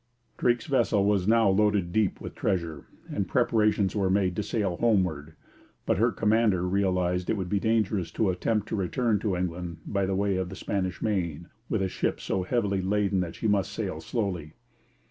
Drake's 0.35 0.65
vessel 0.65 1.05
was 1.05 1.27
now 1.27 1.47
loaded 1.47 1.91
deep 1.91 2.19
with 2.21 2.33
treasure, 2.33 2.87
and 3.13 3.27
preparations 3.27 3.95
were 3.95 4.09
made 4.09 4.35
to 4.35 4.41
sail 4.41 4.77
homeward, 4.77 5.35
but 5.85 5.99
her 5.99 6.11
commander 6.11 6.67
realized 6.67 7.27
that 7.27 7.33
it 7.33 7.37
would 7.37 7.49
be 7.49 7.59
dangerous 7.59 8.09
to 8.13 8.31
attempt 8.31 8.67
to 8.69 8.75
return 8.75 9.19
to 9.19 9.35
England 9.37 9.77
by 9.85 10.07
way 10.07 10.37
of 10.37 10.49
the 10.49 10.55
Spanish 10.55 11.03
Main 11.03 11.49
with 11.69 11.83
a 11.83 11.87
ship 11.87 12.19
so 12.19 12.41
heavily 12.41 12.81
laden 12.81 13.19
that 13.19 13.35
she 13.35 13.47
must 13.47 13.71
sail 13.73 14.01
slowly. 14.01 14.53